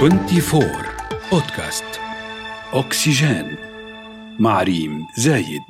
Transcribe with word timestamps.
24 0.00 0.64
بودكاست 1.32 1.84
أكسجين 2.72 3.56
مع 4.38 4.62
ريم 4.62 5.06
زايد 5.16 5.60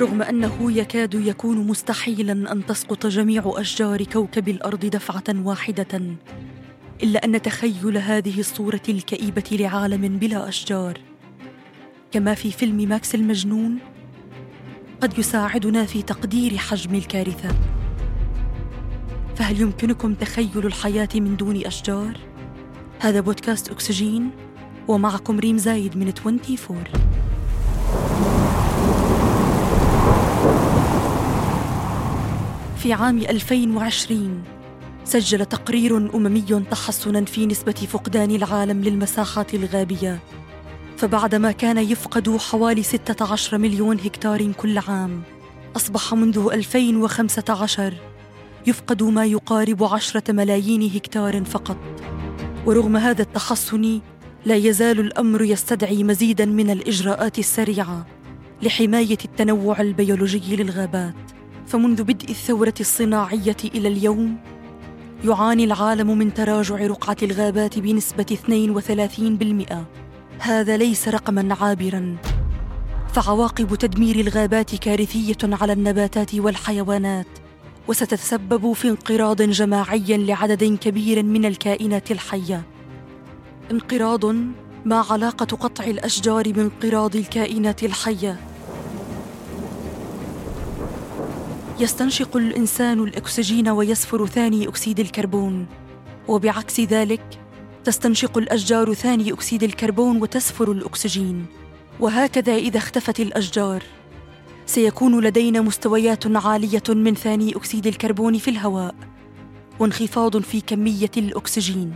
رغم 0.00 0.22
أنه 0.22 0.72
يكاد 0.72 1.14
يكون 1.14 1.66
مستحيلا 1.66 2.52
أن 2.52 2.66
تسقط 2.66 3.06
جميع 3.06 3.42
أشجار 3.46 4.04
كوكب 4.04 4.48
الأرض 4.48 4.86
دفعة 4.86 5.24
واحدة 5.44 6.00
إلا 7.02 7.24
أن 7.24 7.42
تخيل 7.42 7.98
هذه 7.98 8.40
الصورة 8.40 8.82
الكئيبة 8.88 9.44
لعالم 9.52 10.18
بلا 10.18 10.48
أشجار. 10.48 11.15
كما 12.16 12.34
في 12.34 12.50
فيلم 12.50 12.76
ماكس 12.76 13.14
المجنون 13.14 13.78
قد 15.00 15.18
يساعدنا 15.18 15.84
في 15.84 16.02
تقدير 16.02 16.56
حجم 16.56 16.94
الكارثة. 16.94 17.48
فهل 19.34 19.60
يمكنكم 19.60 20.14
تخيل 20.14 20.66
الحياة 20.66 21.08
من 21.14 21.36
دون 21.36 21.66
أشجار؟ 21.66 22.18
هذا 23.00 23.20
بودكاست 23.20 23.70
أكسجين 23.70 24.30
ومعكم 24.88 25.38
ريم 25.38 25.58
زايد 25.58 25.96
من 25.96 26.12
24 26.26 26.84
في 32.76 32.92
عام 32.92 33.18
2020 33.18 34.42
سجل 35.04 35.46
تقرير 35.46 35.96
أممي 35.96 36.64
تحسنا 36.70 37.24
في 37.24 37.46
نسبة 37.46 37.72
فقدان 37.72 38.30
العالم 38.30 38.82
للمساحات 38.82 39.54
الغابية. 39.54 40.20
فبعدما 40.96 41.52
كان 41.52 41.78
يفقد 41.78 42.36
حوالي 42.36 42.82
16 42.82 43.58
مليون 43.58 44.00
هكتار 44.04 44.52
كل 44.52 44.78
عام 44.78 45.22
أصبح 45.76 46.14
منذ 46.14 46.48
2015 46.52 47.94
يفقد 48.66 49.02
ما 49.02 49.24
يقارب 49.24 49.84
عشرة 49.84 50.32
ملايين 50.32 50.90
هكتار 50.96 51.44
فقط. 51.44 51.76
ورغم 52.66 52.96
هذا 52.96 53.22
التحسن 53.22 54.00
لا 54.44 54.54
يزال 54.54 55.00
الأمر 55.00 55.42
يستدعي 55.42 56.04
مزيدا 56.04 56.44
من 56.44 56.70
الإجراءات 56.70 57.38
السريعة 57.38 58.06
لحماية 58.62 59.18
التنوع 59.24 59.80
البيولوجي 59.80 60.56
للغابات. 60.56 61.14
فمنذ 61.66 62.02
بدء 62.02 62.30
الثورة 62.30 62.74
الصناعية 62.80 63.56
إلى 63.64 63.88
اليوم 63.88 64.36
يعاني 65.24 65.64
العالم 65.64 66.18
من 66.18 66.34
تراجع 66.34 66.76
رقعة 66.76 67.16
الغابات 67.22 67.78
بنسبة 67.78 68.26
32% 68.46 70.05
هذا 70.38 70.76
ليس 70.76 71.08
رقما 71.08 71.56
عابرا. 71.60 72.16
فعواقب 73.12 73.74
تدمير 73.74 74.16
الغابات 74.16 74.74
كارثية 74.74 75.36
على 75.42 75.72
النباتات 75.72 76.34
والحيوانات 76.34 77.26
وستتسبب 77.88 78.72
في 78.72 78.88
انقراض 78.88 79.42
جماعي 79.42 80.16
لعدد 80.26 80.64
كبير 80.64 81.22
من 81.22 81.44
الكائنات 81.44 82.10
الحية. 82.10 82.62
انقراض 83.70 84.24
ما 84.84 85.04
علاقة 85.10 85.56
قطع 85.56 85.84
الأشجار 85.84 86.52
بانقراض 86.52 87.16
الكائنات 87.16 87.84
الحية. 87.84 88.40
يستنشق 91.80 92.36
الإنسان 92.36 93.00
الأكسجين 93.00 93.68
ويسفر 93.68 94.26
ثاني 94.26 94.68
أكسيد 94.68 95.00
الكربون 95.00 95.66
وبعكس 96.28 96.80
ذلك 96.80 97.45
تستنشق 97.86 98.38
الأشجار 98.38 98.94
ثاني 98.94 99.32
أكسيد 99.32 99.62
الكربون 99.62 100.22
وتزفر 100.22 100.72
الأكسجين. 100.72 101.46
وهكذا 102.00 102.54
إذا 102.54 102.78
اختفت 102.78 103.20
الأشجار. 103.20 103.82
سيكون 104.66 105.20
لدينا 105.24 105.60
مستويات 105.60 106.36
عالية 106.36 106.82
من 106.88 107.14
ثاني 107.14 107.56
أكسيد 107.56 107.86
الكربون 107.86 108.38
في 108.38 108.50
الهواء. 108.50 108.94
وانخفاض 109.80 110.38
في 110.42 110.60
كمية 110.60 111.10
الأكسجين. 111.16 111.94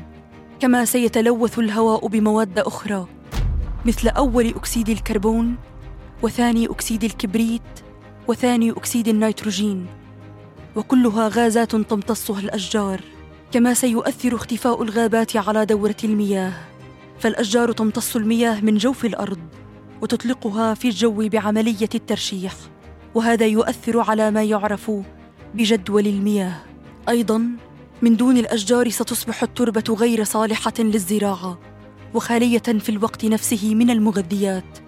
كما 0.61 0.85
سيتلوث 0.85 1.59
الهواء 1.59 2.07
بمواد 2.07 2.59
أخرى. 2.59 3.07
مثل 3.85 4.09
أول 4.09 4.47
أكسيد 4.47 4.89
الكربون 4.89 5.57
وثاني 6.23 6.67
أكسيد 6.67 7.05
الكبريت 7.05 7.63
وثاني 8.29 8.71
أكسيد 8.71 9.09
النيتروجين. 9.09 9.87
وكلها 10.77 11.29
غازات 11.29 11.77
تمتصها 11.77 12.41
الأشجار. 12.41 13.01
كما 13.53 13.75
سيؤثر 13.75 14.35
اختفاء 14.35 14.83
الغابات 14.83 15.37
على 15.37 15.67
دورة 15.67 15.97
المياه. 16.05 16.53
فالأشجار 17.19 17.73
تمتص 17.73 18.17
المياه 18.17 18.61
من 18.61 18.77
جوف 18.77 19.05
الأرض 19.05 19.39
وتطلقها 20.03 20.75
في 20.75 20.89
الجو 20.89 21.29
بعملية 21.29 21.89
الترشيح 21.95 22.53
وهذا 23.15 23.47
يؤثر 23.47 24.01
على 24.01 24.31
ما 24.31 24.43
يعرف 24.43 24.93
بجدول 25.55 26.07
المياه. 26.07 26.57
أيضا 27.09 27.43
من 28.03 28.17
دون 28.17 28.37
الأشجار 28.37 28.89
ستصبح 28.89 29.43
التربة 29.43 29.95
غير 29.95 30.25
صالحة 30.25 30.73
للزراعة 30.79 31.59
وخالية 32.15 32.59
في 32.59 32.89
الوقت 32.89 33.25
نفسه 33.25 33.75
من 33.75 33.91
المغذيات. 33.91 34.79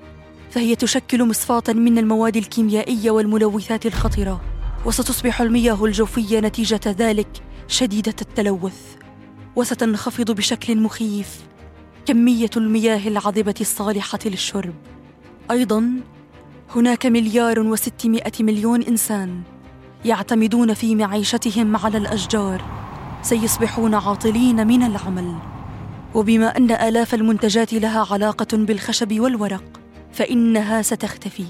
فهي 0.51 0.77
تشكل 0.77 1.25
مصفاة 1.25 1.73
من 1.73 1.99
المواد 1.99 2.37
الكيميائية 2.37 3.11
والملوثات 3.11 3.87
الخطرة 3.87 4.41
وستصبح 4.85 5.41
المياه 5.41 5.85
الجوفية 5.85 6.41
نتيجة 6.41 6.81
ذلك 6.87 7.52
شديدة 7.69 8.15
التلوث 8.23 8.97
وستنخفض 9.57 10.31
بشكل 10.31 10.81
مخيف 10.81 11.41
كمية 12.07 12.51
المياه 12.57 13.09
العذبة 13.09 13.55
الصالحة 13.61 14.19
للشرب. 14.25 14.75
أيضا 15.51 15.91
هناك 16.77 17.07
مليار 17.07 17.61
وستمائة 17.61 18.33
مليون 18.41 18.83
إنسان 18.83 19.43
يعتمدون 20.05 20.75
في 20.75 20.95
معيشتهم 20.95 21.77
على 21.77 21.99
الأشجار 21.99 22.65
سيصبحون 23.23 23.95
عاطلين 23.95 24.67
من 24.67 24.83
العمل. 24.83 25.35
وبما 26.15 26.57
أن 26.57 26.71
آلاف 26.71 27.15
المنتجات 27.15 27.73
لها 27.73 28.07
علاقة 28.11 28.57
بالخشب 28.57 29.21
والورق 29.21 29.65
فإنها 30.13 30.83
ستختفي 30.83 31.45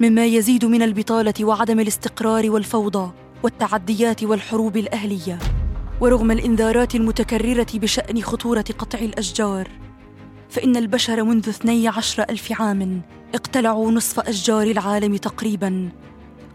مما 0.00 0.26
يزيد 0.26 0.64
من 0.64 0.82
البطالة 0.82 1.34
وعدم 1.40 1.80
الاستقرار 1.80 2.50
والفوضى. 2.50 3.23
والتعديات 3.44 4.24
والحروب 4.24 4.76
الأهلية 4.76 5.38
ورغم 6.00 6.30
الإنذارات 6.30 6.94
المتكررة 6.94 7.66
بشأن 7.74 8.22
خطورة 8.22 8.64
قطع 8.78 8.98
الأشجار 8.98 9.68
فإن 10.50 10.76
البشر 10.76 11.22
منذ 11.24 11.48
اثني 11.48 11.88
عشر 11.88 12.22
ألف 12.22 12.60
عام 12.60 13.02
اقتلعوا 13.34 13.90
نصف 13.90 14.20
أشجار 14.20 14.66
العالم 14.66 15.16
تقريبا 15.16 15.88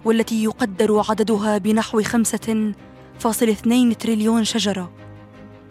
والتي 0.05 0.44
يقدر 0.44 1.03
عددها 1.09 1.57
بنحو 1.57 2.03
خمسة 2.03 2.73
فاصل 3.19 3.49
اثنين 3.49 3.97
تريليون 3.97 4.44
شجرة 4.44 4.91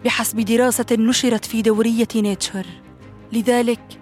بحسب 0.05 0.39
دراسة 0.39 0.85
نشرت 0.91 1.45
في 1.45 1.61
دورية 1.61 2.07
نيتشر. 2.15 2.65
لذلك 3.33 3.99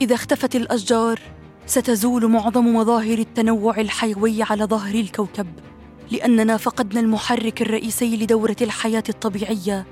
إذا 0.00 0.14
اختفت 0.14 0.56
الأشجار 0.56 1.20
ستزول 1.66 2.26
معظم 2.26 2.76
مظاهر 2.76 3.18
التنوع 3.18 3.80
الحيوي 3.80 4.42
على 4.42 4.64
ظهر 4.64 4.94
الكوكب. 4.94 5.69
لأننا 6.10 6.56
فقدنا 6.56 7.00
المحرك 7.00 7.62
الرئيسي 7.62 8.16
لدورة 8.16 8.56
الحياة 8.60 9.02
الطبيعية 9.08 9.86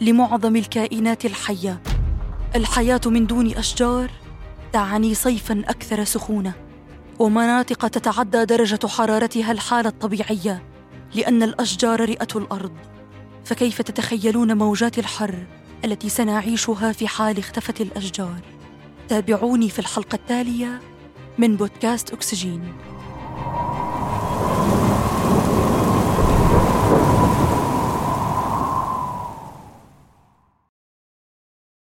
لمعظم 0.00 0.56
الكائنات 0.56 1.24
الحية. 1.24 1.82
الحياة 2.56 3.00
من 3.06 3.26
دون 3.26 3.50
أشجار 3.56 4.10
تعني 4.72 5.14
صيفا 5.14 5.62
أكثر 5.68 6.04
سخونة 6.04 6.52
ومناطق 7.18 7.88
تتعدى 7.88 8.44
درجة 8.44 8.86
حرارتها 8.86 9.52
الحالة 9.52 9.88
الطبيعية 9.88 10.62
لأن 11.14 11.42
الأشجار 11.42 12.00
رئة 12.00 12.28
الأرض. 12.36 12.72
فكيف 13.44 13.82
تتخيلون 13.82 14.58
موجات 14.58 14.98
الحر 14.98 15.34
التي 15.84 16.08
سنعيشها 16.08 16.92
في 16.92 17.08
حال 17.08 17.38
اختفت 17.38 17.80
الأشجار؟ 17.80 18.40
تابعوني 19.08 19.70
في 19.70 19.78
الحلقة 19.78 20.16
التالية 20.16 20.80
من 21.38 21.56
بودكاست 21.56 22.12
أكسجين. 22.12 22.72